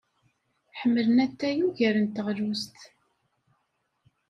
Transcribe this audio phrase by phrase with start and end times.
[0.79, 2.77] Ḥemmlen atay ugar n teɣlust.